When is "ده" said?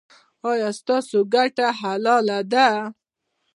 2.51-2.67